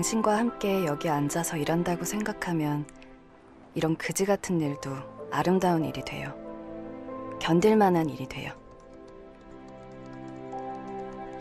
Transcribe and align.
당신과 0.00 0.38
함께 0.38 0.86
여기 0.86 1.10
앉아서 1.10 1.58
일한다고 1.58 2.06
생각하면 2.06 2.86
이런 3.74 3.96
그지 3.96 4.24
같은 4.24 4.58
일도 4.58 4.96
아름다운 5.30 5.84
일이 5.84 6.02
돼요. 6.02 6.34
견딜 7.38 7.76
만한 7.76 8.08
일이 8.08 8.26
돼요. 8.26 8.54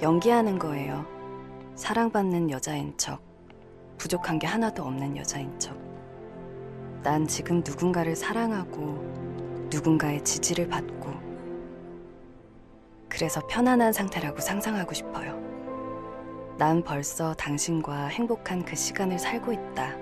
연기하는 0.01 0.59
거예요. 0.59 1.05
사랑받는 1.75 2.51
여자인 2.51 2.93
척, 2.97 3.21
부족한 3.97 4.39
게 4.39 4.47
하나도 4.47 4.83
없는 4.83 5.15
여자인 5.15 5.57
척. 5.57 5.77
난 7.01 7.25
지금 7.27 7.63
누군가를 7.65 8.13
사랑하고 8.13 9.67
누군가의 9.71 10.21
지지를 10.25 10.67
받고 10.67 11.13
그래서 13.07 13.39
편안한 13.47 13.93
상태라고 13.93 14.41
상상하고 14.41 14.93
싶어요. 14.93 15.48
난 16.59 16.83
벌써 16.83 17.33
당신과 17.33 18.07
행복한 18.07 18.63
그 18.63 18.75
시간을 18.75 19.17
살고 19.17 19.51
있다. 19.51 19.95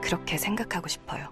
그렇게 0.00 0.36
생각하고 0.36 0.88
싶어요. 0.88 1.28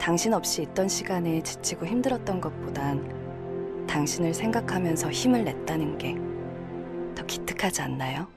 당신 0.00 0.32
없이 0.32 0.62
있던 0.62 0.88
시간에 0.88 1.42
지치고 1.42 1.84
힘들었던 1.84 2.40
것보단 2.40 3.86
당신을 3.86 4.32
생각하면서 4.32 5.10
힘을 5.10 5.44
냈다는 5.44 5.98
게 5.98 6.36
더 7.16 7.24
기특하지 7.24 7.82
않나요? 7.82 8.28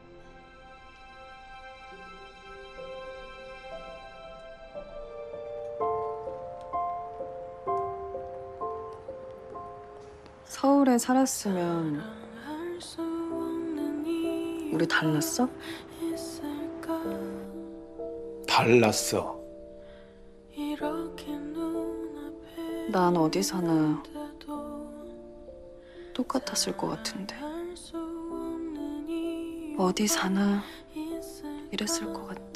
서울에 10.46 10.98
살았으면 10.98 12.19
우리 14.72 14.88
달랐어? 14.88 15.50
달랐어. 18.48 19.40
난 22.92 23.16
어디 23.18 23.42
사나 23.44 24.04
똑같았을 26.14 26.76
것 26.76 26.88
같은데 26.88 27.36
어디 29.78 30.08
사나 30.08 30.62
이랬을 31.72 32.12
것 32.14 32.28
같아. 32.28 32.50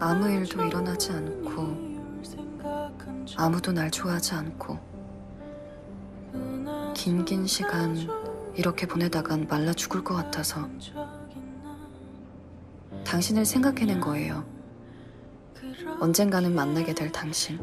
아무 0.00 0.28
일도 0.30 0.64
일어나지 0.64 1.12
않고 1.12 1.43
아무도 3.36 3.72
날 3.72 3.90
좋아하지 3.90 4.34
않고 4.34 4.78
긴긴 6.94 7.46
시간 7.46 7.96
이렇게 8.54 8.86
보내다간 8.86 9.46
말라 9.48 9.72
죽을 9.72 10.04
것 10.04 10.14
같아서 10.14 10.68
당신을 13.04 13.44
생각해낸 13.44 14.00
거예요. 14.00 14.44
언젠가는 16.00 16.54
만나게 16.54 16.94
될 16.94 17.10
당신. 17.12 17.58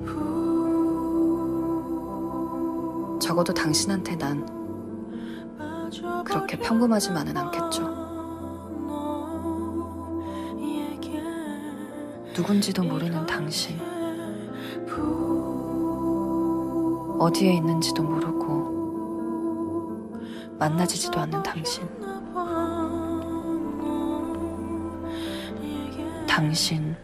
적어도 3.19 3.53
당신한테 3.53 4.15
난 4.15 4.45
그렇게 6.23 6.57
평범하지만은 6.57 7.37
않겠죠. 7.37 8.01
누군지도 12.35 12.83
모르는 12.83 13.25
당신. 13.25 13.90
어디에 17.21 17.53
있는지도 17.53 18.01
모르고 18.01 18.71
만나지지도 20.57 21.19
않는 21.19 21.43
당신. 21.43 21.87
당신. 26.27 26.95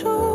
무 0.00 0.31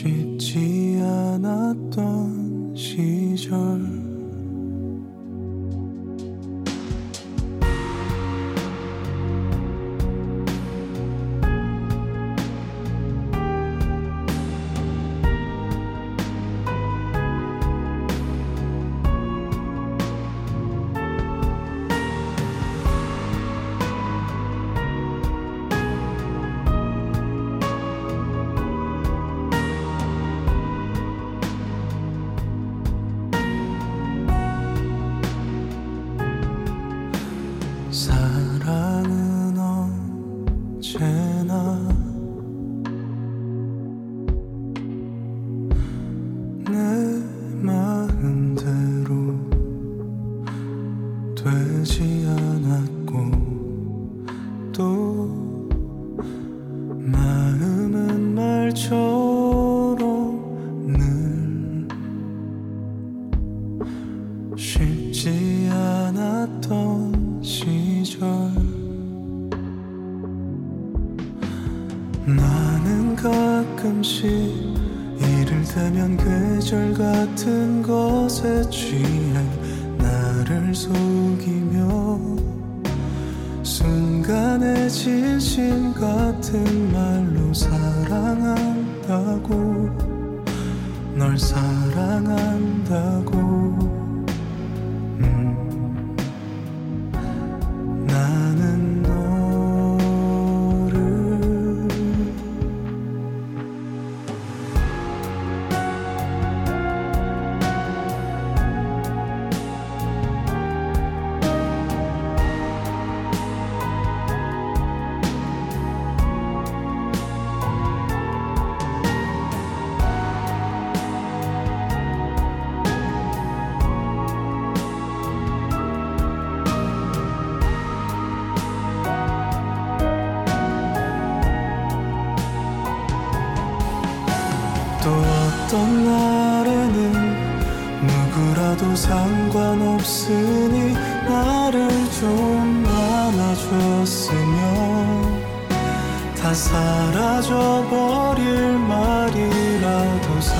쉽지 0.00 0.98
않았던 1.02 2.74
시절 2.74 3.99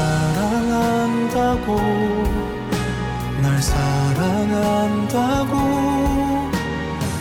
사랑한다고 0.00 1.76
날 3.42 3.60
사랑한다고 3.60 5.52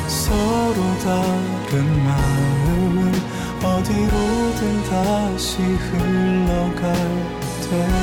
서로 0.07 0.79
다른 1.03 2.03
마음은 2.05 3.13
어디로든 3.63 4.83
다시 4.89 5.61
흘러갈 5.61 6.93
테 7.69 7.98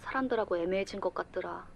사람들하고 0.00 0.56
애매해진 0.56 1.00
것 1.00 1.14
같더라. 1.14 1.66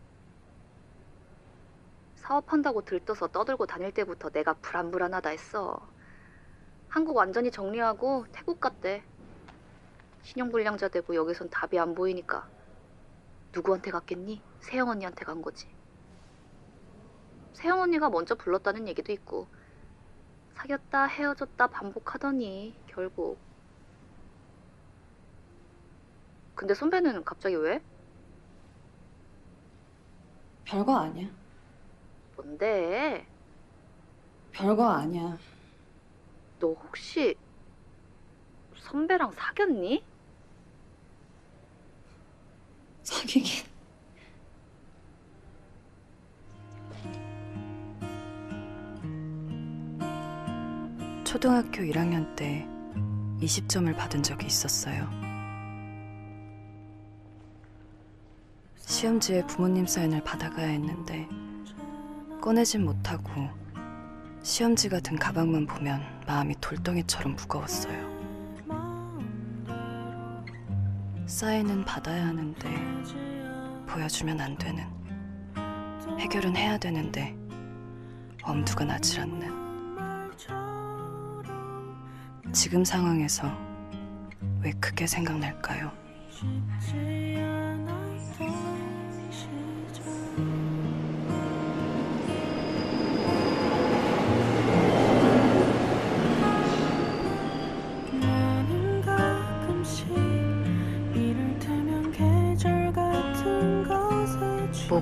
사업한다고 2.17 2.83
들떠서 2.83 3.29
떠들고 3.29 3.67
다닐 3.67 3.93
때부터 3.93 4.31
내가 4.31 4.55
불안불안하다 4.55 5.31
했어. 5.31 5.79
한국 6.89 7.17
완전히 7.17 7.51
정리하고 7.51 8.27
태국 8.33 8.61
갔대. 8.61 9.03
신용불량자 10.23 10.89
되고 10.89 11.15
여기선 11.15 11.51
답이 11.51 11.79
안 11.79 11.95
보이니까. 11.95 12.49
누구한테 13.55 13.91
갔겠니? 13.91 14.43
세영 14.61 14.89
언니한테 14.89 15.25
간 15.25 15.43
거지. 15.43 15.69
세영 17.53 17.81
언니가 17.81 18.09
먼저 18.11 18.35
불렀다는 18.35 18.89
얘기도 18.89 19.13
있고 19.13 19.47
사귀었다 20.55 21.07
헤어졌다 21.07 21.67
반복하더니 21.67 22.75
결국 22.87 23.39
근데 26.55 26.75
선배는 26.75 27.25
갑자기 27.25 27.57
왜? 27.57 27.83
별거 30.65 30.97
아니야. 30.97 31.29
뭔데? 32.37 33.27
별거 34.53 34.89
아니야. 34.89 35.39
너 36.59 36.69
혹시 36.73 37.35
선배랑 38.77 39.33
사귀었니? 39.33 40.05
사귀긴. 43.03 43.65
초등학교 51.25 51.83
1학년 51.83 52.35
때 52.37 52.67
20점을 53.41 53.95
받은 53.97 54.23
적이 54.23 54.47
있었어요. 54.47 55.24
시험지에 58.87 59.47
부모님 59.47 59.87
사인을 59.87 60.23
받아가야 60.23 60.67
했는데 60.67 61.27
꺼내진 62.41 62.85
못하고 62.85 63.31
시험지가 64.43 65.01
든 65.01 65.17
가방만 65.19 65.67
보면 65.67 66.03
마음이 66.27 66.55
돌덩이처럼 66.61 67.35
무거웠어요. 67.35 68.15
사인은 71.27 71.85
받아야 71.87 72.27
하는데 72.27 72.69
보여주면 73.87 74.41
안 74.41 74.57
되는 74.59 74.85
해결은 76.19 76.55
해야 76.55 76.77
되는데 76.77 77.35
엄두가 78.43 78.85
나질 78.85 79.21
않는 79.21 79.65
지금 82.53 82.85
상황에서 82.85 83.51
왜 84.61 84.71
크게 84.73 85.07
생각날까요? 85.07 85.91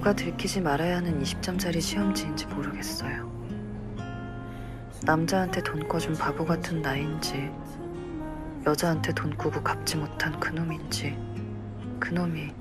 뭐가 0.03 0.15
들키지 0.15 0.61
말아야 0.61 0.97
하는 0.97 1.23
20점짜리 1.23 1.81
시험지인지 1.81 2.47
모르겠어요. 2.47 3.31
남자한테 5.05 5.63
돈 5.63 5.87
꿔준 5.87 6.15
바보 6.15 6.45
같은 6.45 6.83
나인지, 6.83 7.53
여자한테 8.67 9.13
돈 9.13 9.37
꾸고 9.37 9.63
갚지 9.63 9.97
못한 9.97 10.39
그놈인지, 10.41 11.17
그놈이 12.01 12.53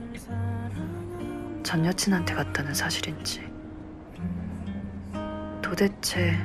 전 1.64 1.84
여친한테 1.84 2.36
갔다는 2.36 2.76
사실인지. 2.76 3.52
도대체 5.64 6.38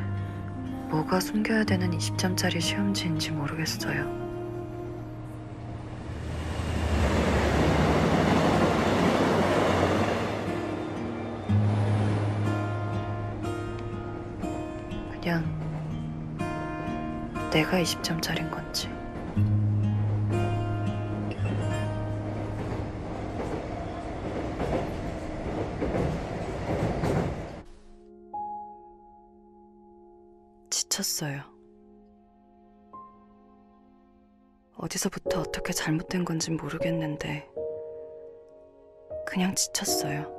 뭐가 0.89 1.21
숨겨야 1.21 1.65
되는 1.65 1.91
20점짜리 1.91 2.59
시험지인지 2.59 3.33
모르겠어요. 3.33 4.26
내가 17.67 17.79
20점짜린 17.79 18.51
건지. 18.51 18.89
지쳤어요. 30.71 31.43
어디서부터 34.77 35.41
어떻게 35.41 35.73
잘못된 35.73 36.25
건지 36.25 36.53
모르겠는데, 36.53 37.49
그냥 39.27 39.55
지쳤어요. 39.55 40.35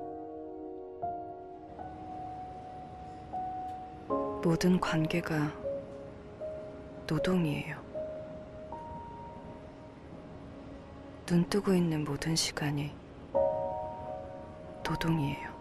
모든 4.43 4.79
관계가 4.79 5.66
노동이에요. 7.07 7.77
눈 11.25 11.49
뜨고 11.49 11.73
있는 11.73 12.03
모든 12.03 12.35
시간이 12.35 12.93
노동이에요. 14.83 15.57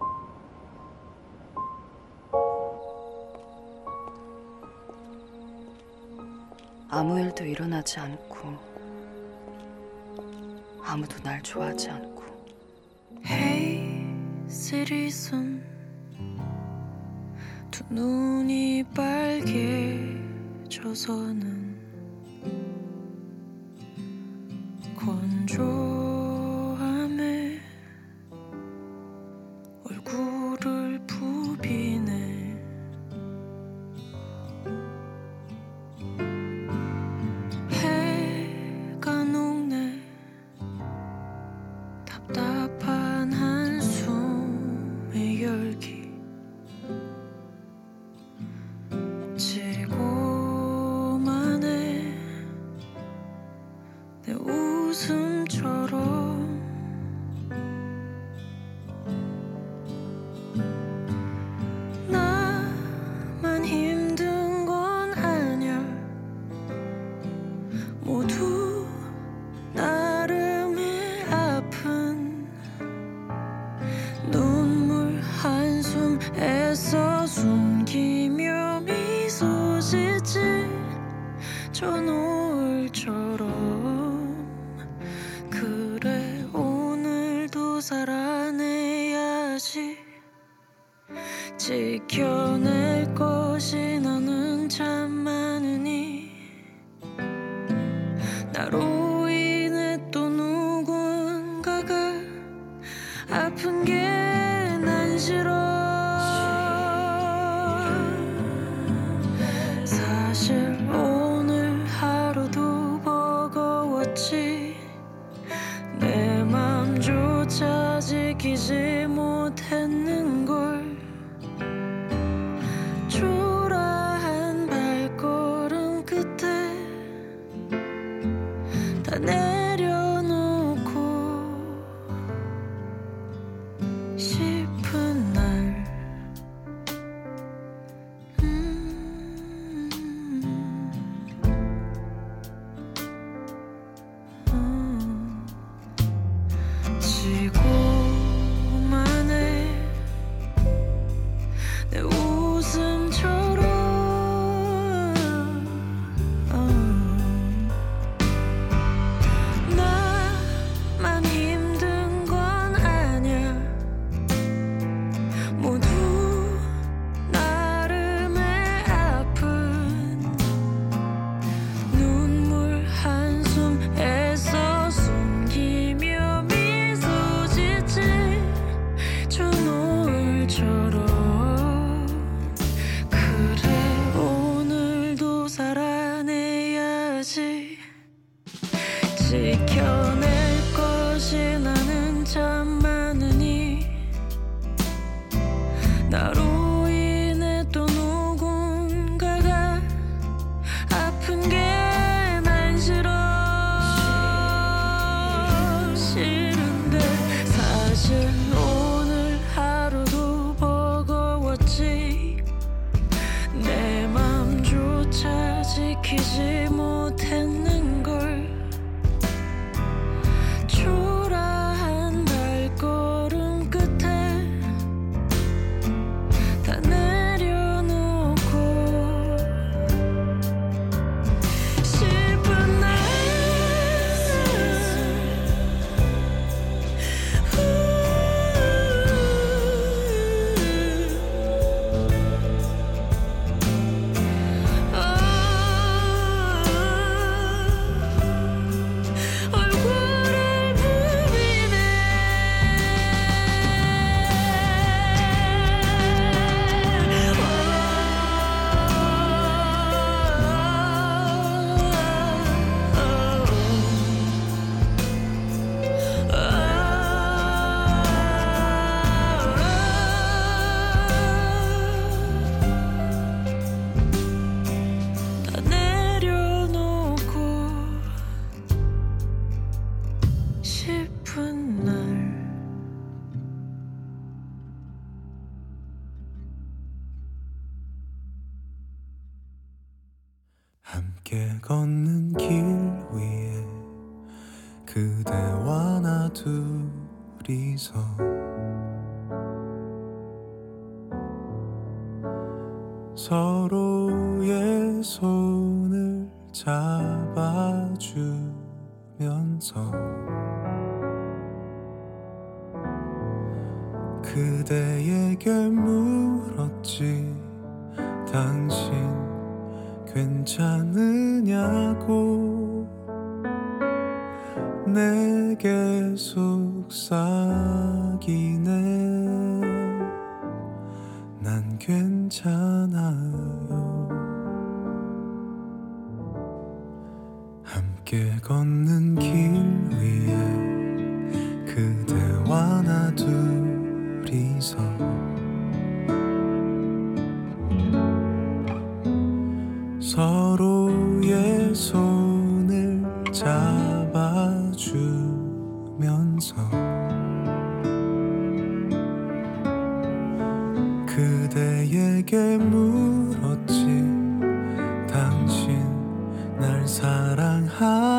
아무 6.89 7.19
일도 7.21 7.45
일어나지 7.45 8.01
않고 8.01 8.57
아무도 10.83 11.21
날 11.23 11.43
좋아하지 11.43 11.91
않고 11.91 12.25
Hey, 13.25 14.49
citizen 14.49 15.63
두 17.71 17.83
눈이 17.91 18.85
빨개 18.95 20.26
져서는 20.69 21.77
건조 24.97 25.86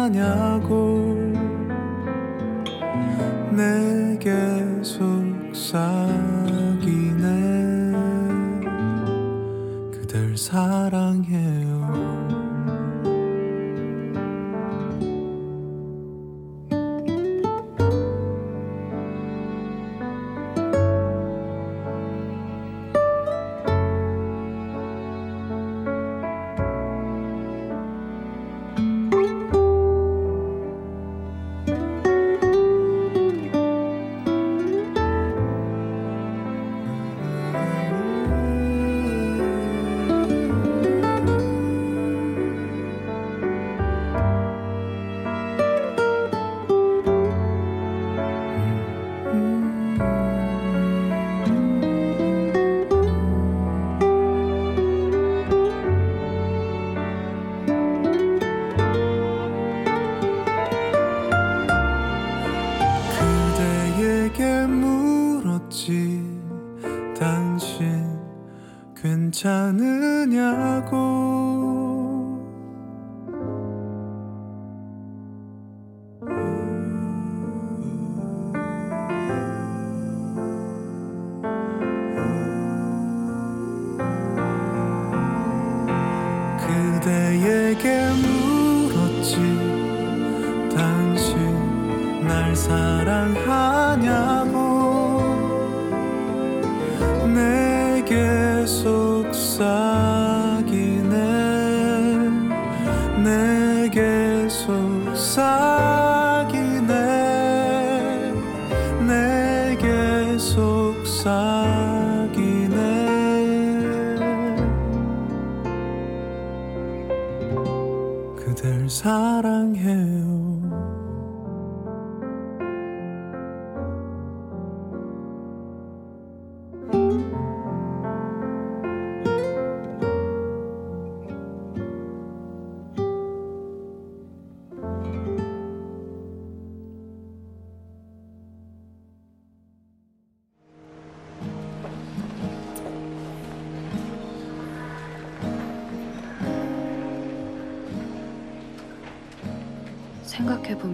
하냐고 0.07 1.15
내게 3.51 4.31
속삭이네. 4.81 5.97
그댈 9.91 10.37
사랑 10.37 11.06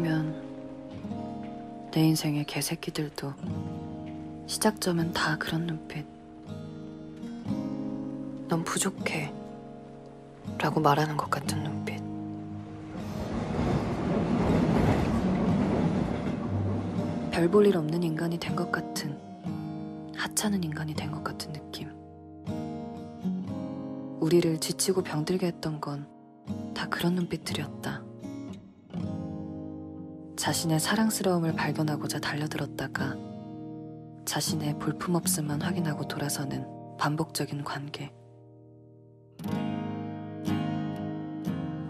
생각해보면 0.03 1.89
내 1.91 2.01
인생의 2.01 2.43
개새끼들도 2.45 3.33
시작점은 4.45 5.13
다 5.13 5.37
그런 5.37 5.65
눈빛. 5.65 6.05
넌 8.49 8.63
부족해. 8.63 9.33
라고 10.59 10.79
말하는 10.81 11.15
것 11.15 11.29
같은 11.29 11.63
눈빛. 11.63 12.03
별 17.31 17.49
볼 17.49 17.65
일 17.65 17.77
없는 17.77 18.03
인간이 18.03 18.37
된 18.37 18.55
것 18.55 18.71
같은, 18.71 19.17
하찮은 20.15 20.63
인간이 20.63 20.93
된 20.93 21.11
것 21.11 21.23
같은 21.23 21.51
느낌. 21.53 21.89
우리를 24.19 24.59
지치고 24.59 25.01
병들게 25.03 25.47
했던 25.47 25.79
건 25.81 26.05
다 26.75 26.87
그런 26.89 27.15
눈빛들이었다. 27.15 28.02
자신의 30.43 30.81
사랑스러움을 30.81 31.53
발견하고자 31.53 32.19
달려들었다가 32.19 33.15
자신의 34.25 34.77
볼품없음만 34.77 35.61
확인하고 35.61 36.05
돌아서는 36.05 36.67
반복적인 36.99 37.63
관계. 37.63 38.11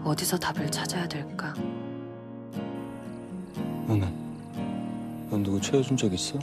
어디서 0.04 0.38
답을 0.38 0.70
찾아야 0.70 1.08
될까? 1.08 1.52
너는 3.88 4.06
넌 5.30 5.42
누구 5.42 5.60
채워준 5.60 5.96
적 5.96 6.14
있어? 6.14 6.38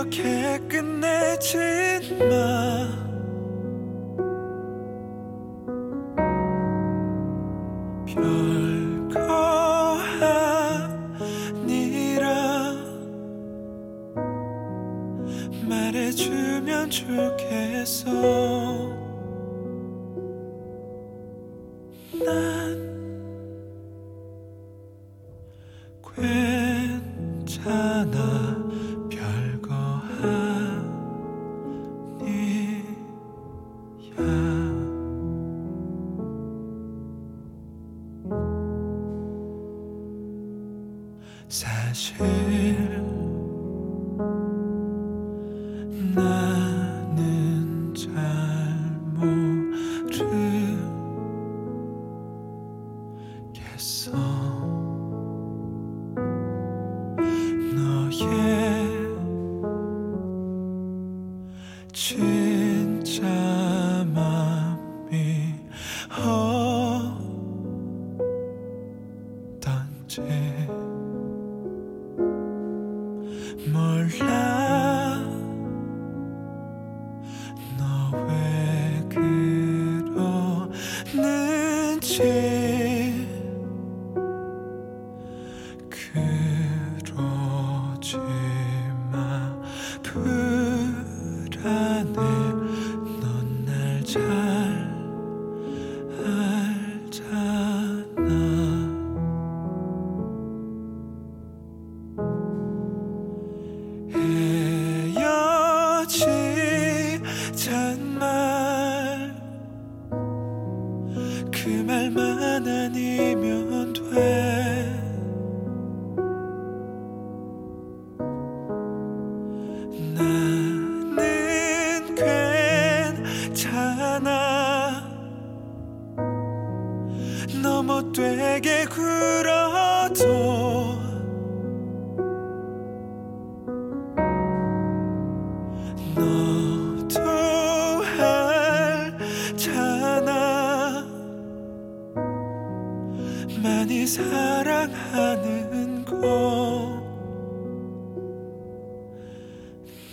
이렇게 0.00 0.58
끝내지 0.66 1.58
마. 2.18 3.00
말해주면 15.68 16.90
좋겠어 16.90 18.59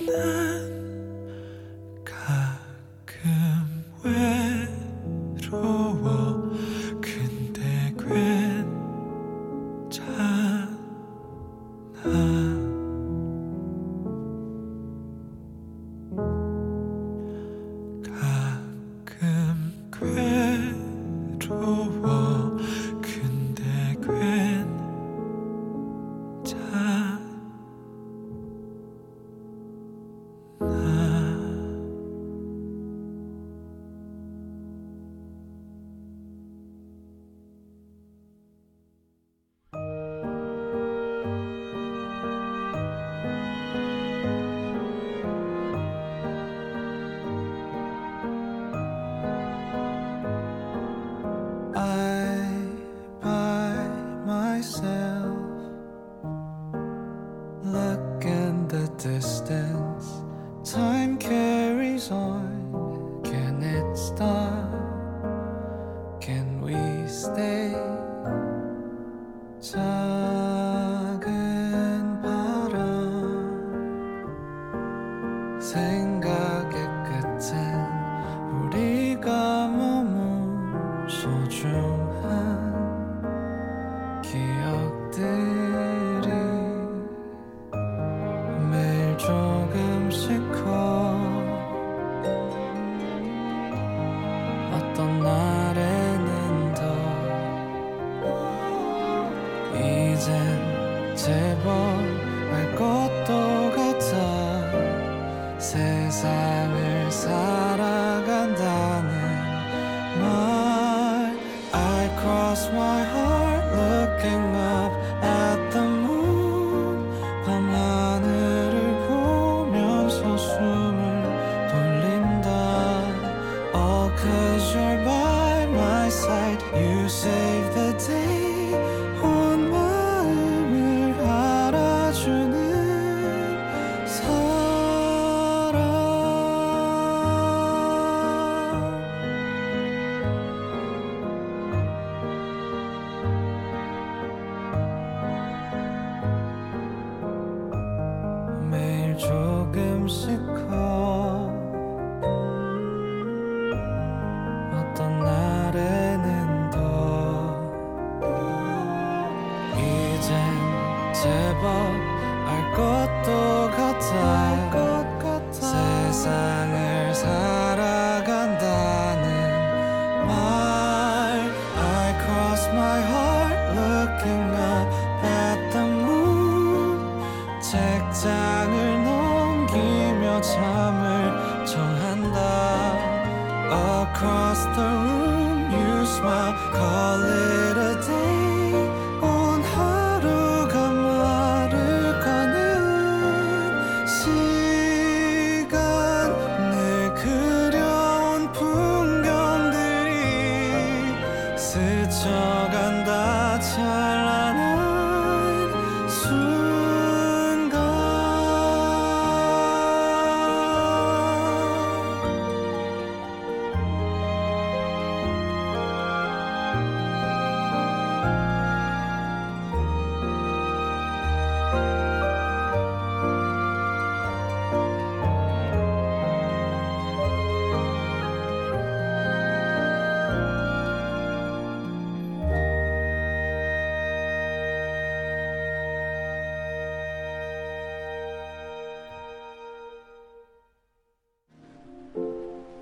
난 0.07 0.86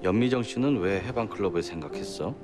연미정 0.05 0.43
씨는 0.43 0.81
왜 0.81 0.99
해방 0.99 1.27
클럽을 1.27 1.63
생각했어? 1.63 2.35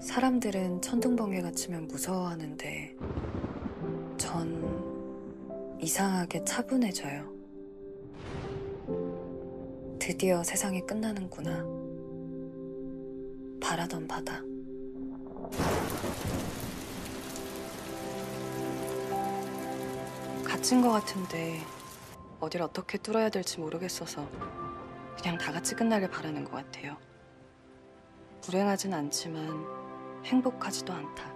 사람들은 0.00 0.80
천둥번개가 0.80 1.50
치면 1.50 1.86
무서워하는데 1.86 2.96
전 4.16 5.78
이상하게 5.82 6.44
차분해져요. 6.44 7.30
드디어 9.98 10.42
세상이 10.42 10.80
끝나는구나. 10.86 11.62
바라던 13.60 14.08
바다. 14.08 14.42
갇힌 20.64 20.80
것 20.80 20.90
같은데 20.92 21.60
어딜 22.40 22.62
어떻게 22.62 22.96
뚫어야 22.96 23.28
될지 23.28 23.60
모르겠어서 23.60 24.26
그냥 25.14 25.36
다 25.36 25.52
같이 25.52 25.74
끝나길 25.74 26.08
바라는 26.08 26.42
것 26.42 26.52
같아요. 26.52 26.96
불행하진 28.40 28.94
않지만 28.94 29.66
행복하지도 30.24 30.90
않다. 30.90 31.34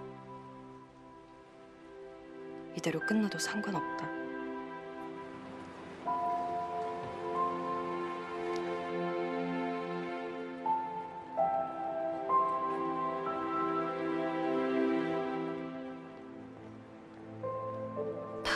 이대로 2.75 2.99
끝나도 3.01 3.37
상관없다. 3.37 4.18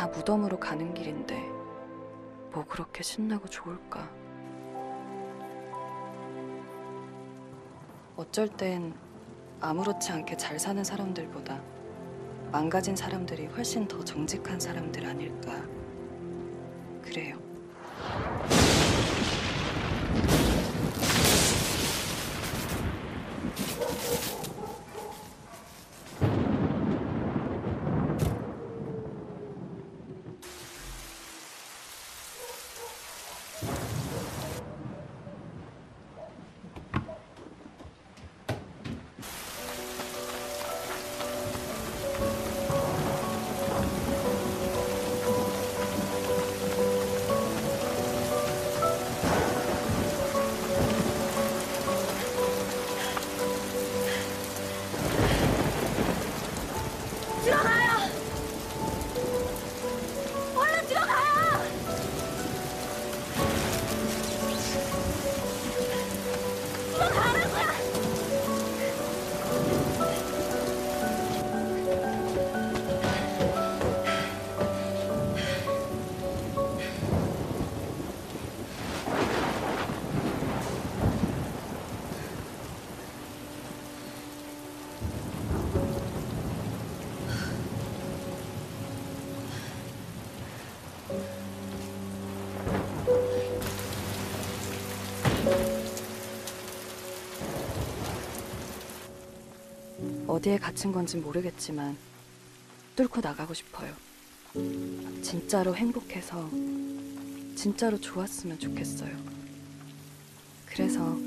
다 0.04 0.08
무덤으로 0.10 0.60
가는 0.60 0.94
길인데 0.94 1.40
뭐 2.52 2.66
그렇게 2.68 3.02
신나고 3.02 3.48
좋을까? 3.48 4.12
어쩔 8.18 8.50
땐 8.50 8.94
아무렇지 9.62 10.12
않게 10.12 10.36
잘 10.36 10.60
사는 10.60 10.84
사람들보다 10.84 11.62
망가진 12.52 12.98
사람들이 12.98 13.46
훨씬 13.46 13.88
더 13.88 14.04
정직한 14.04 14.60
사람들 14.60 15.06
아닐까. 15.06 15.64
그래요. 17.02 17.43
어디에 100.44 100.58
갇힌 100.58 100.92
건지 100.92 101.16
모르겠지만 101.16 101.98
뚫고 102.98 103.22
나가고 103.22 103.54
싶어요. 103.54 103.94
진짜로 105.22 105.74
행복해서 105.74 106.50
진짜로 107.56 107.98
좋았으면 107.98 108.60
좋겠어요. 108.60 109.16
그래서 110.66 111.18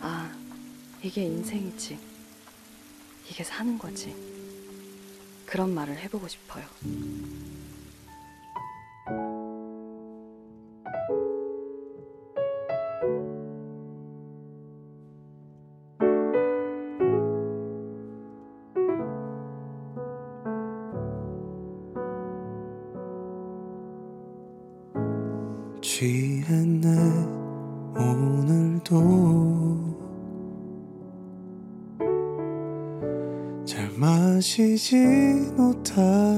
아, 0.00 0.34
이게 1.02 1.24
인생이지. 1.24 1.98
이게 3.30 3.44
사는 3.44 3.76
거지. 3.76 4.16
그런 5.44 5.74
말을 5.74 5.98
해보고 5.98 6.26
싶어요. 6.26 6.64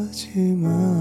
하지만 0.00 0.99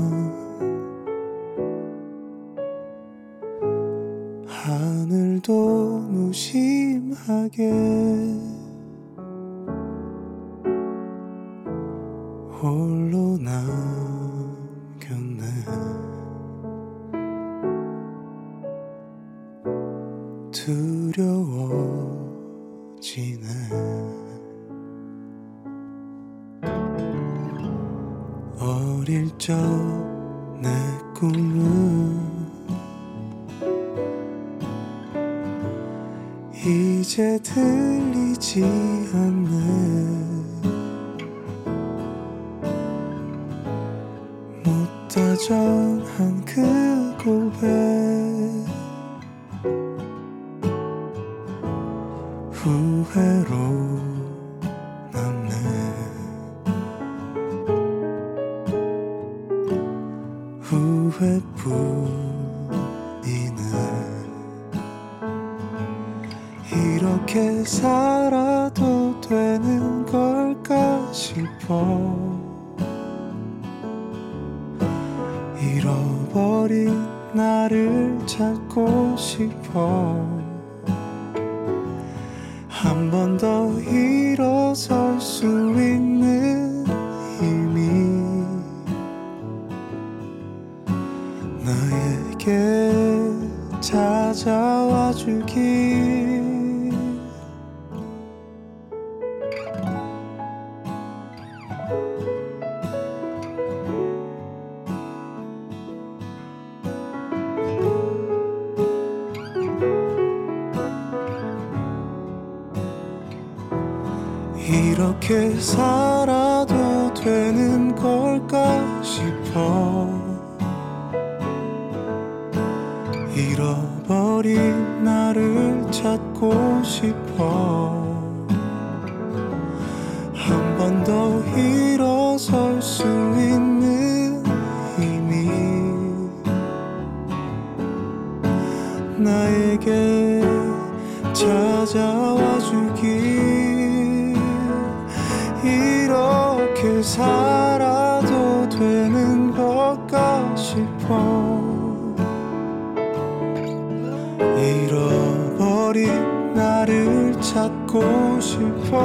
듣고 157.90 158.40
싶어. 158.40 158.98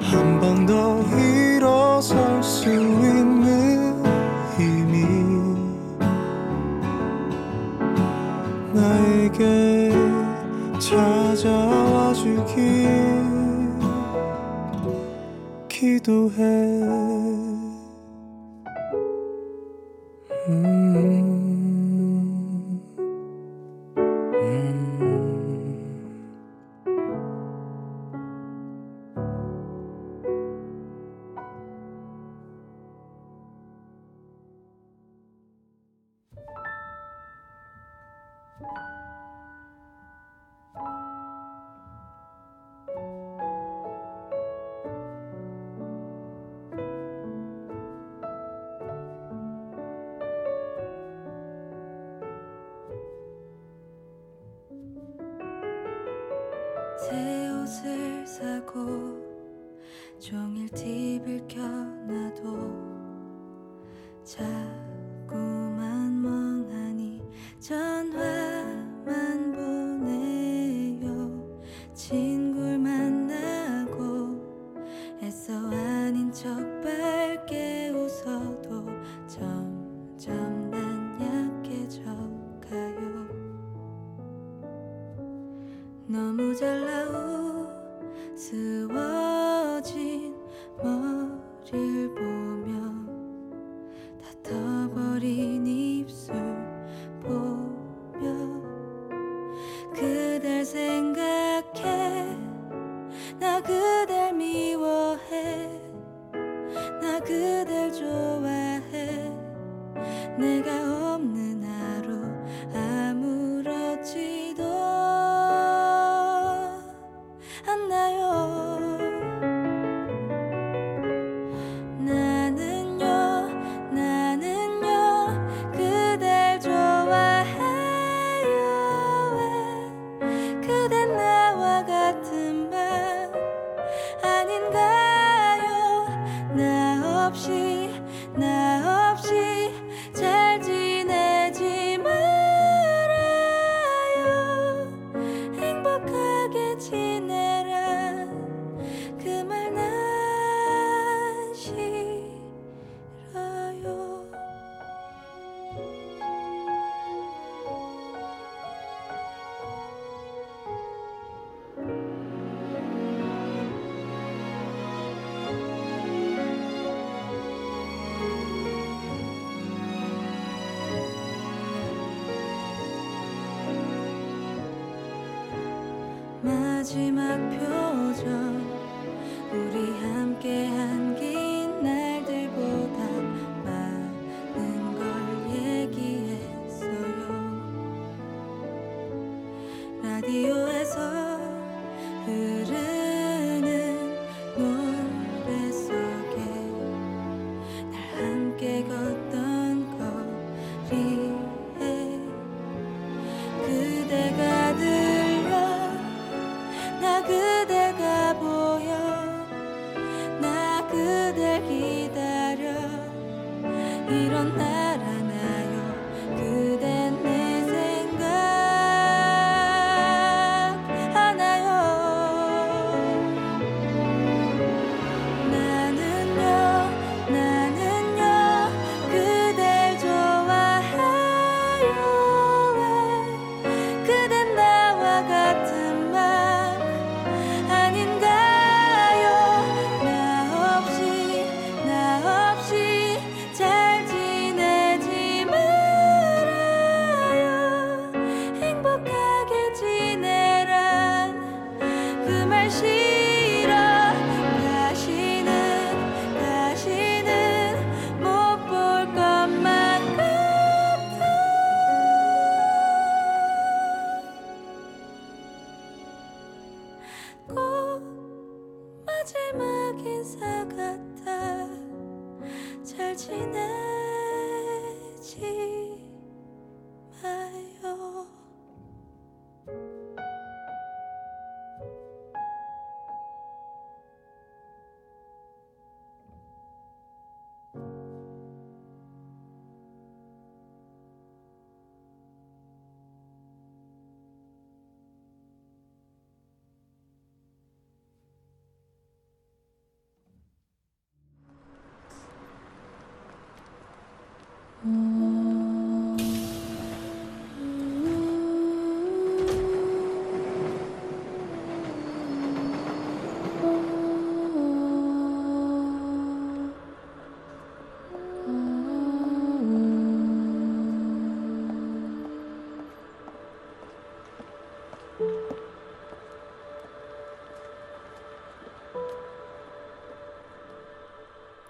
한 0.00 0.38
번 0.40 0.64
더 0.66 1.02
일어설 1.18 2.42
수 2.42 2.68
있는 2.70 4.02
힘이 4.56 5.04
나에게 8.72 9.90
찾아와 10.78 12.12
주길 12.12 12.88
기도해. 15.68 16.65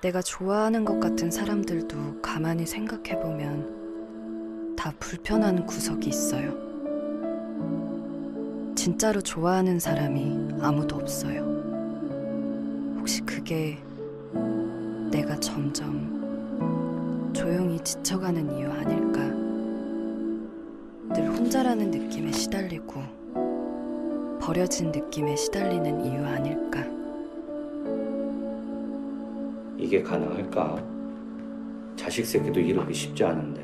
내가 0.06 0.22
좋아하는 0.22 0.84
것 0.84 1.00
같은 1.00 1.32
사람들도 1.32 2.20
가만히 2.22 2.64
생각해보면 2.64 4.76
다 4.76 4.94
불편한 5.00 5.66
구석이 5.66 6.08
있어요. 6.08 6.54
진짜로 8.76 9.20
좋아하는 9.20 9.80
사람이 9.80 10.58
아무도 10.60 10.94
없어요. 10.94 11.42
혹시 13.00 13.20
그게 13.22 13.78
내가 15.10 15.34
점점 15.40 17.32
조용히 17.34 17.80
지쳐가는 17.80 18.58
이유 18.58 18.70
아닐까? 18.70 19.24
늘 21.16 21.30
혼자라는 21.30 21.90
느낌에 21.90 22.30
시달리고 22.30 23.02
버려진 24.40 24.92
느낌에 24.92 25.34
시달리는 25.34 26.04
이유 26.04 26.24
아닐까? 26.24 27.05
이게 29.86 30.02
가능할까? 30.02 30.82
자식 31.94 32.26
새끼도 32.26 32.58
이루기 32.58 32.92
쉽지 32.92 33.22
않은데. 33.22 33.62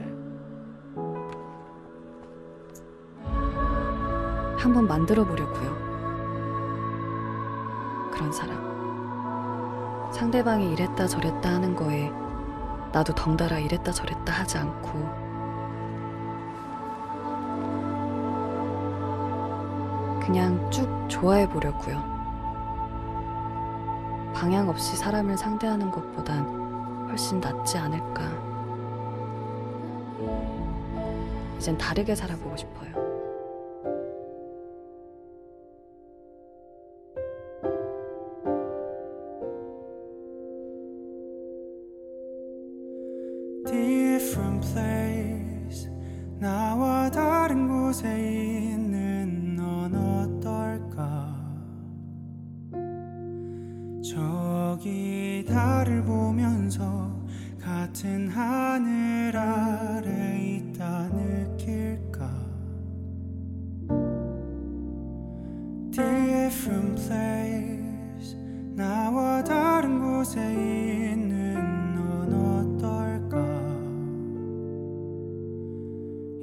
한번 4.57 4.87
만들어 4.87 5.25
보려고요. 5.25 5.77
그런 8.12 8.31
사람. 8.31 8.57
상대방이 10.12 10.73
이랬다 10.75 11.09
저랬다 11.09 11.55
하는 11.55 11.75
거에 11.75 12.12
나도 12.93 13.12
덩달아 13.16 13.59
이랬다 13.59 13.91
저랬다 13.91 14.33
하지 14.33 14.59
않고 14.59 14.91
그냥 20.25 20.70
쭉 20.70 20.89
좋아해 21.09 21.49
보려고요. 21.49 22.12
방향 24.43 24.68
없이 24.68 24.97
사람을 24.97 25.38
상대하는 25.38 25.88
것보단 25.88 26.45
훨씬 27.09 27.38
낫지 27.38 27.78
않을까. 27.78 28.28
이젠 31.57 31.78
다르게 31.78 32.12
살아보고 32.16 32.57
싶어요. 32.57 33.02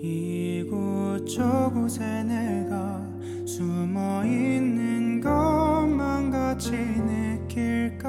이곳저곳에 0.02 2.00
내가 2.24 3.06
숨어 3.46 4.24
있는 4.24 5.20
것만 5.20 6.32
같이 6.32 6.72
느낄까? 6.72 8.08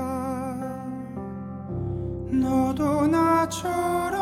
너도 2.31 3.09
나처럼 3.09 4.20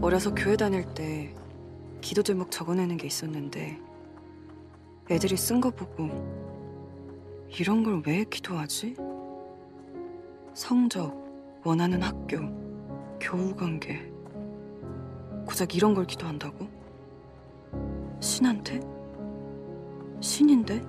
어려서 0.00 0.32
교회 0.34 0.56
다닐 0.56 0.84
때 0.94 1.34
기도 2.00 2.22
제목 2.22 2.50
적어내는 2.50 2.96
게 2.96 3.06
있었는데 3.06 3.78
애들이 5.10 5.36
쓴 5.36 5.60
거 5.60 5.70
보고 5.70 6.08
이런 7.58 7.82
걸 7.82 8.02
왜 8.06 8.24
기도하지? 8.24 8.94
성적, 10.54 11.60
원하는 11.64 12.02
학교, 12.02 12.38
교우 13.20 13.54
관계. 13.54 14.12
고작 15.46 15.74
이런 15.74 15.94
걸 15.94 16.04
기도한다고? 16.04 16.66
신한테? 18.20 18.80
신인데? 20.20 20.80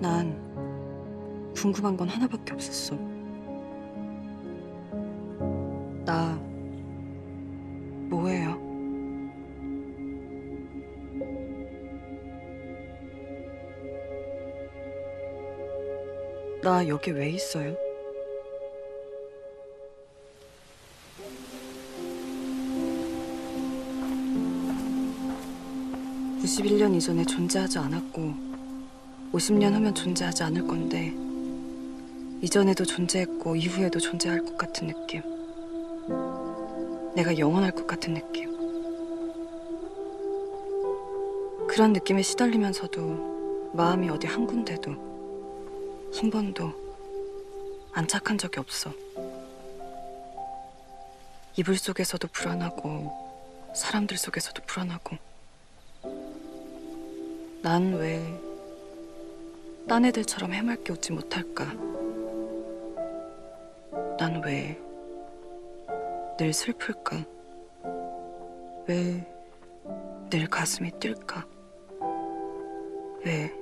난 0.00 0.42
궁금한 1.54 1.96
건 1.96 2.08
하나밖에 2.08 2.52
없었어. 2.54 2.96
나 16.84 16.88
여기 16.88 17.10
왜 17.12 17.30
있어요? 17.30 17.74
(91년) 26.42 26.94
이전에 26.94 27.24
존재하지 27.24 27.78
않았고 27.78 28.34
(50년) 29.32 29.72
후면 29.72 29.94
존재하지 29.94 30.42
않을 30.42 30.66
건데 30.66 31.14
이전에도 32.42 32.84
존재했고 32.84 33.56
이후에도 33.56 33.98
존재할 33.98 34.44
것 34.44 34.58
같은 34.58 34.88
느낌 34.88 35.22
내가 37.14 37.38
영원할 37.38 37.70
것 37.70 37.86
같은 37.86 38.12
느낌 38.12 38.52
그런 41.66 41.94
느낌에 41.94 42.20
시달리면서도 42.20 43.72
마음이 43.72 44.10
어디 44.10 44.26
한 44.26 44.46
군데도 44.46 45.13
한 46.16 46.30
번도 46.30 46.72
안착한 47.92 48.38
적이 48.38 48.60
없어. 48.60 48.92
이불 51.56 51.76
속에서도 51.76 52.26
불안하고 52.28 53.12
사람들 53.74 54.16
속에서도 54.16 54.62
불안하고 54.66 55.16
난 57.62 57.94
왜 57.94 58.20
딴 59.86 60.04
애들처럼 60.06 60.52
해맑게 60.54 60.92
웃지 60.94 61.12
못할까? 61.12 61.66
난 64.18 64.42
왜 64.44 64.78
늘 66.38 66.52
슬플까? 66.52 67.24
왜 68.88 69.24
늘 70.30 70.48
가슴이 70.48 70.90
뛸까? 70.92 71.46
왜 73.24 73.52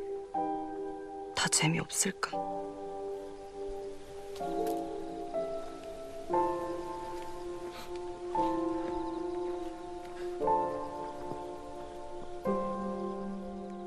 다 1.43 1.49
재미없을까? 1.49 2.31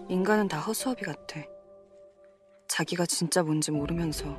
인간은 0.09 0.49
다 0.49 0.59
허수아비 0.59 1.05
같아. 1.05 1.39
자기가 2.67 3.05
진짜 3.05 3.41
뭔지 3.41 3.71
모르면서 3.71 4.37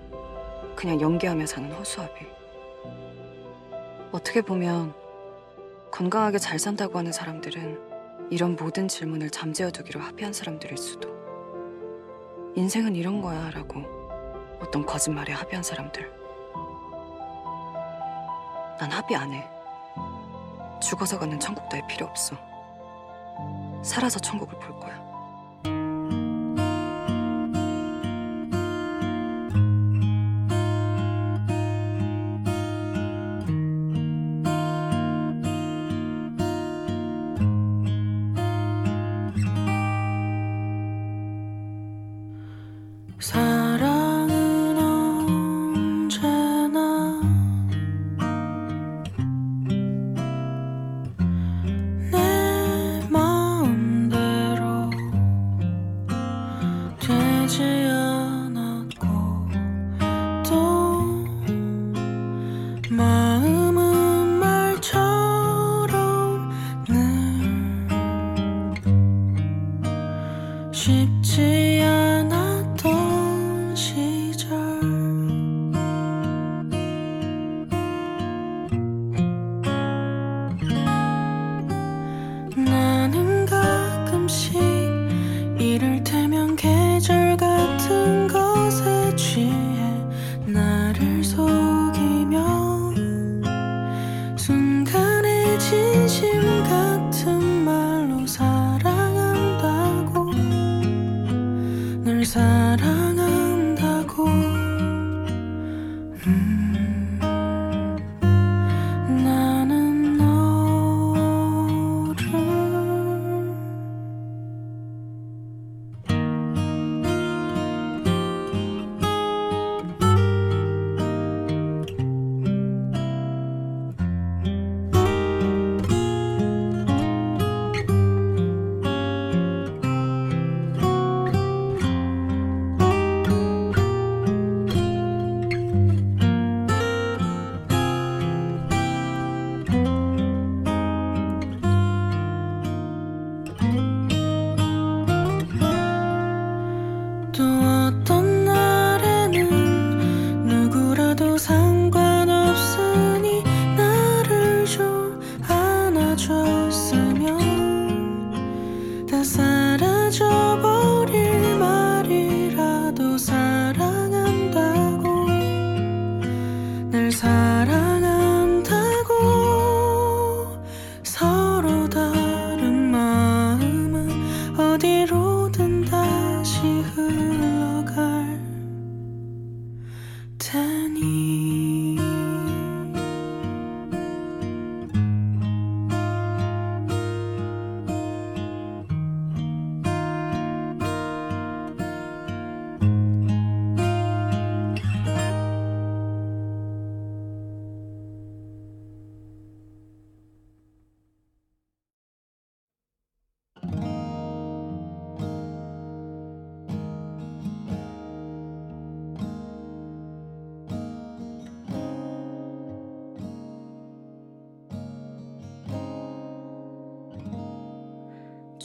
그냥 0.77 1.01
연기하며 1.01 1.47
사는 1.47 1.73
허수아비. 1.73 2.27
어떻게 4.13 4.43
보면 4.43 4.93
건강하게 5.91 6.37
잘 6.37 6.59
산다고 6.59 6.99
하는 6.99 7.13
사람들은 7.13 8.29
이런 8.31 8.57
모든 8.57 8.89
질문을 8.89 9.31
잠재워 9.31 9.71
두기로 9.71 10.01
합의한 10.01 10.35
사람들일 10.35 10.77
수도. 10.77 11.16
인생은 12.57 12.97
이런 12.97 13.21
거야 13.21 13.51
라고 13.51 13.83
어떤 14.63 14.85
거짓말에 14.87 15.31
합의한 15.35 15.63
사람들. 15.63 16.11
난 18.81 18.91
합의 18.91 19.15
안 19.15 19.31
해. 19.31 19.47
죽어서 20.81 21.19
가는 21.19 21.39
천국 21.39 21.69
따위 21.69 21.83
필요 21.87 22.07
없어. 22.07 22.35
살아서 23.83 24.19
천국을 24.19 24.59
볼 24.59 24.81
거야. 24.81 25.06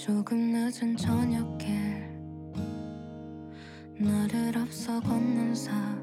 조금 0.04 0.52
늦은 0.52 0.98
저녁에 0.98 2.10
나를 4.00 4.58
앞서 4.58 5.00
걷는 5.00 5.54
사람 5.54 6.01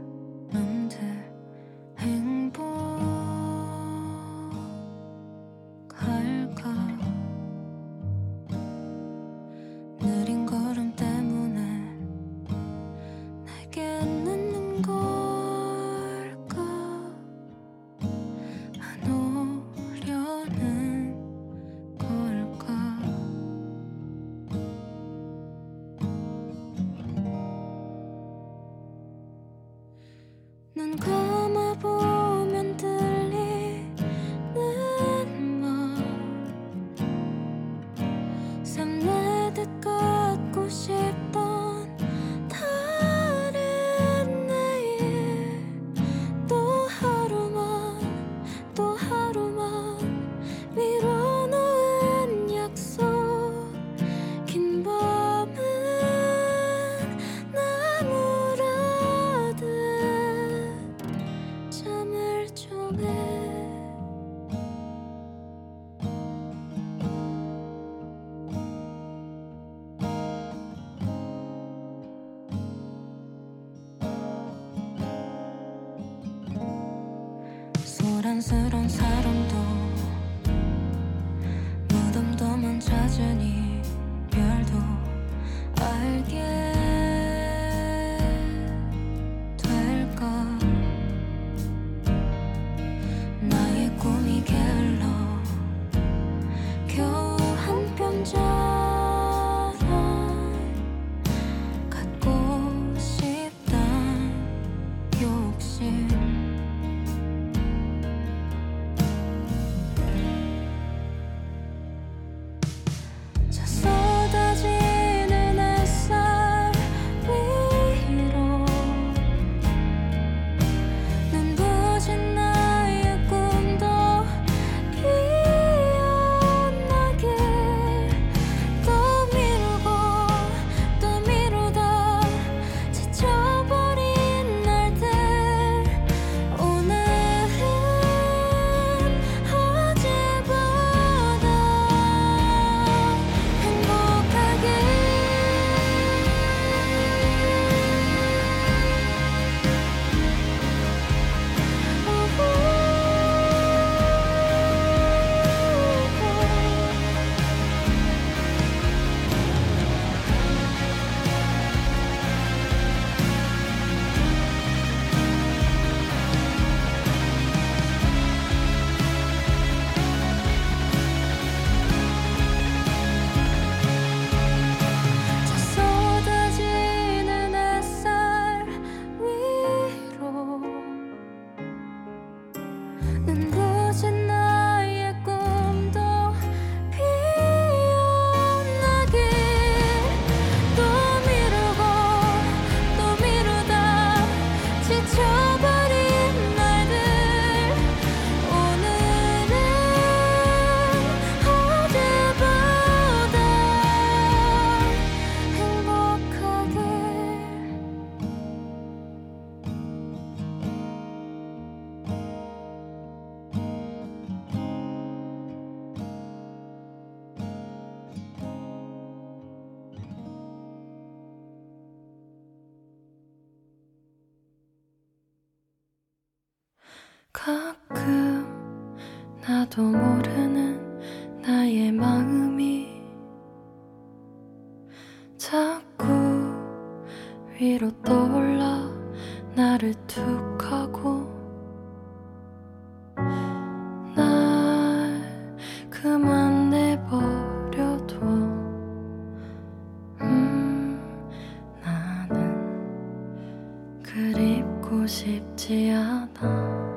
그립고 254.08 255.06
싶지 255.06 255.90
않아. 255.92 256.88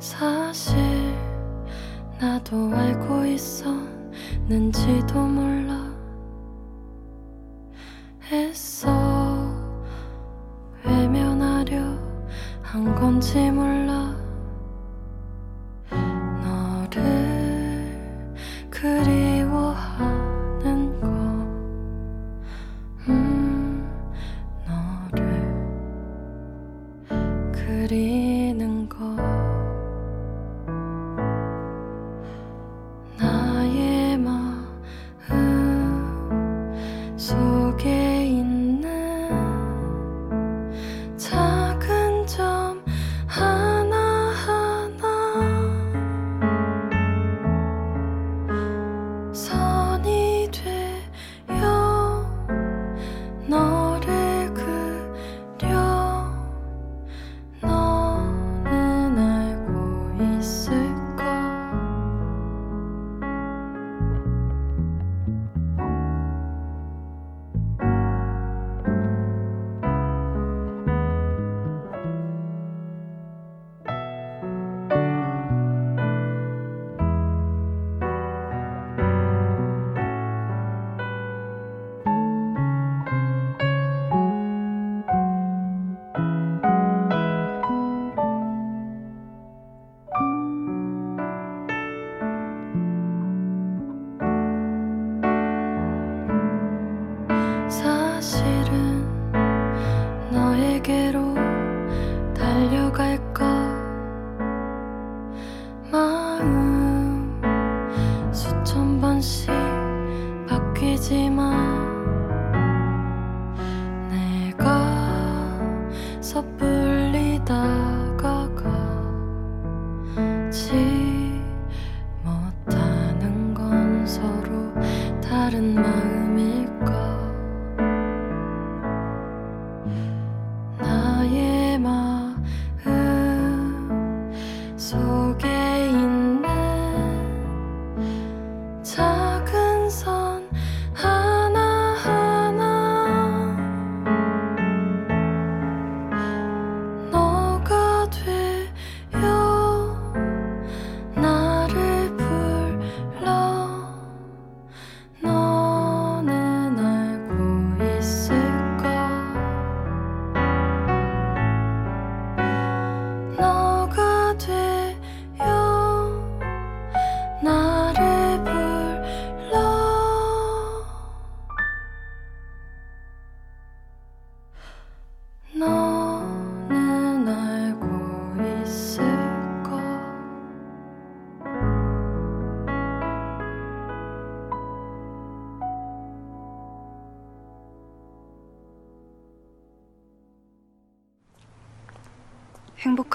사실 0.00 0.76
나도 2.20 2.70
알고 2.74 3.26
있었는지도 3.26 5.20
몰라. 5.20 5.53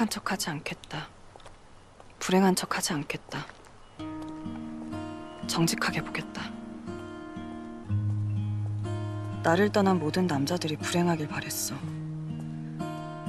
행복한 0.09 0.23
척하지 0.23 0.49
않겠다. 0.49 1.07
불행한 2.17 2.55
척하지 2.55 2.93
않겠다. 2.93 3.45
정직하게 5.47 6.01
보겠다. 6.01 6.41
나를 9.43 9.71
떠난 9.71 9.99
모든 9.99 10.25
남자들이 10.25 10.77
불행하길 10.77 11.27
바랬어. 11.27 11.75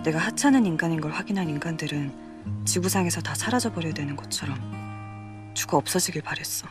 내가 0.05 0.19
하찮은 0.19 0.65
인간인 0.65 1.01
걸 1.03 1.13
확인한 1.13 1.51
인간들은 1.51 2.65
지구상에서 2.65 3.21
다 3.21 3.35
사라져버려야 3.35 3.93
되는 3.93 4.17
것처럼 4.17 5.53
죽어 5.55 5.77
없어지길 5.77 6.23
바랬어. 6.23 6.67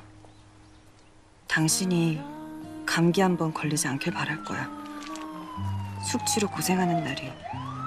당신이 1.47 2.19
감기 2.87 3.21
한 3.21 3.37
번 3.37 3.53
걸리지 3.53 3.87
않길 3.87 4.11
바랄 4.13 4.43
거야. 4.43 4.67
숙취로 6.11 6.49
고생하는 6.49 7.03
날이 7.03 7.31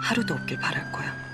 하루도 0.03 0.35
없길 0.35 0.59
바랄 0.59 0.91
거야. 0.93 1.32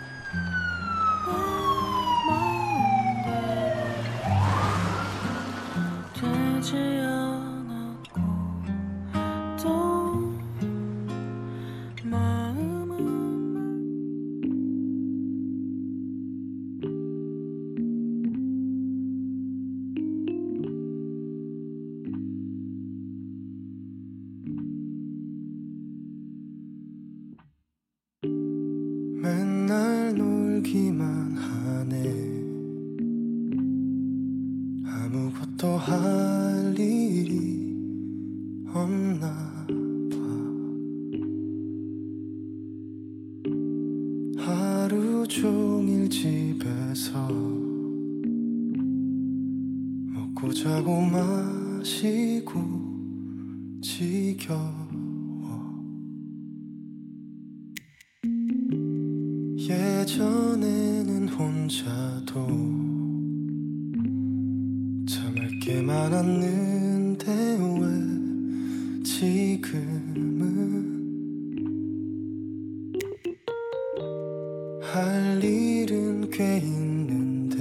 할 74.92 75.42
일은 75.44 76.30
꽤 76.30 76.58
있는데 76.58 77.56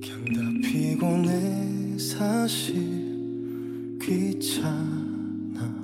그냥 0.00 0.24
다 0.32 0.40
피곤해 0.68 1.98
사실 1.98 3.98
귀찮아. 4.00 5.74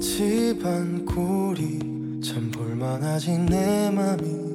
집안 0.00 1.04
꼴이 1.04 2.20
참 2.22 2.50
볼만하지 2.50 3.36
내 3.40 3.90
맘이 3.90 4.45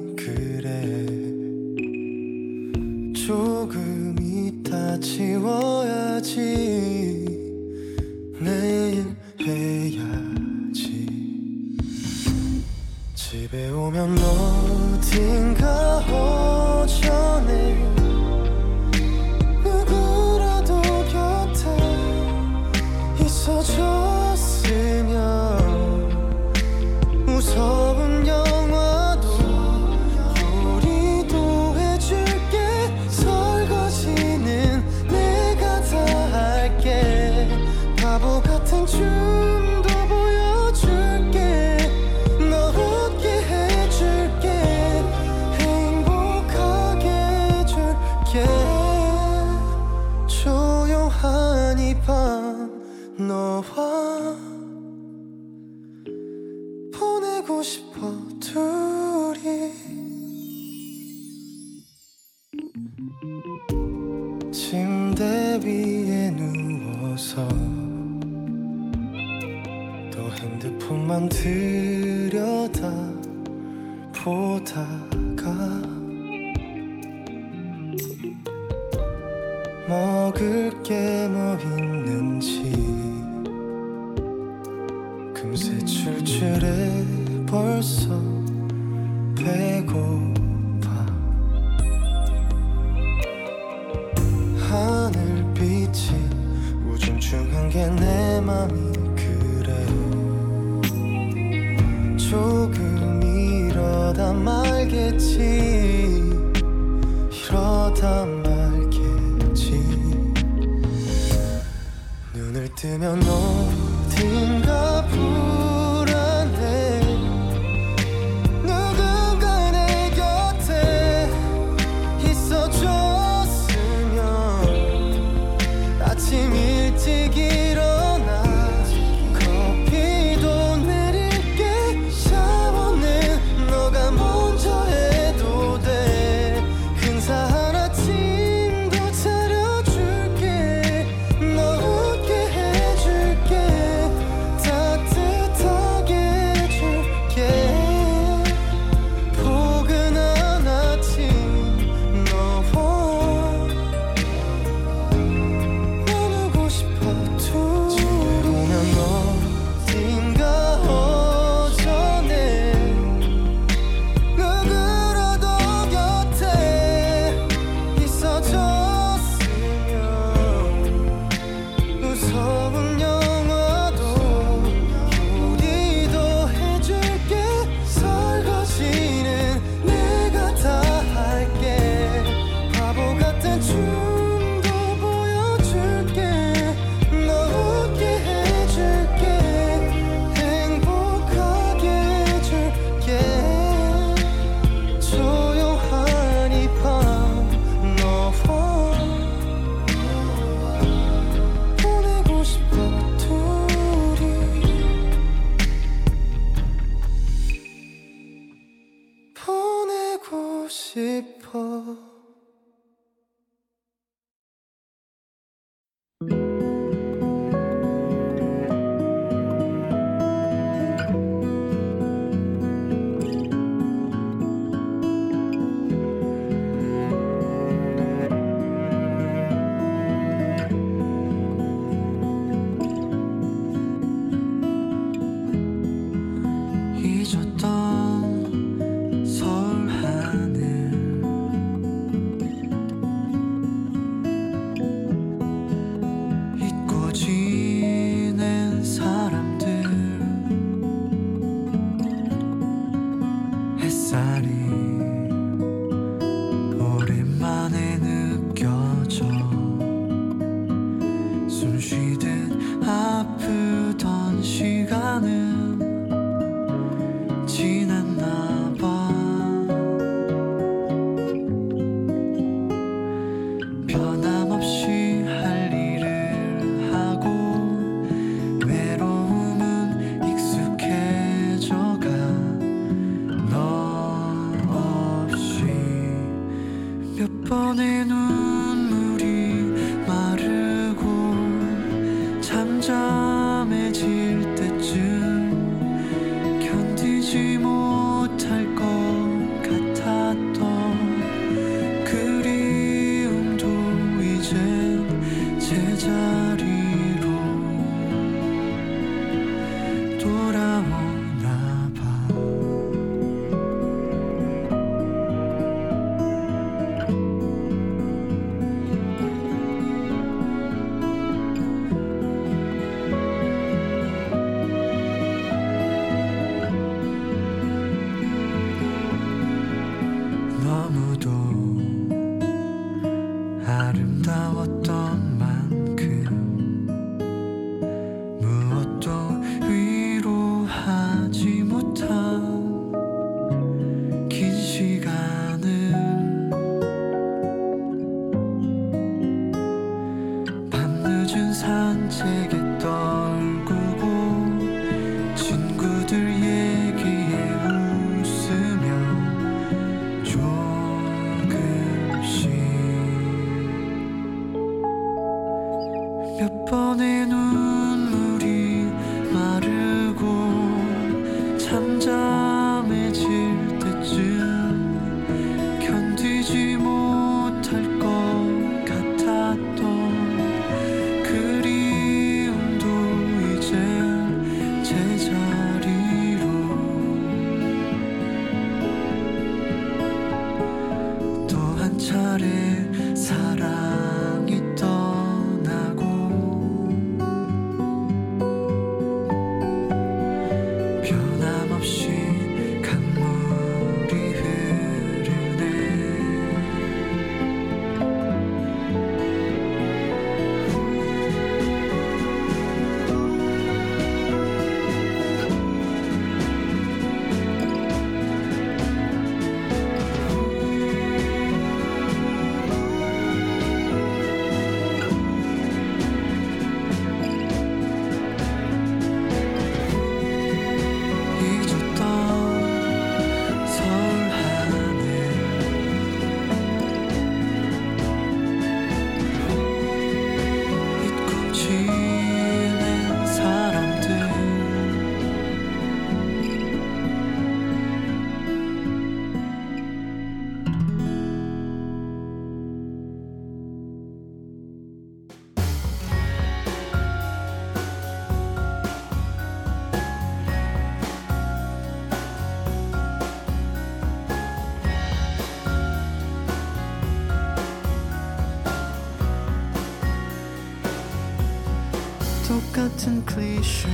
같은 473.02 473.24
클리셰. 473.24 473.90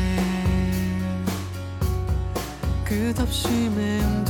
끝없이 2.84 3.48
맴 3.70 4.27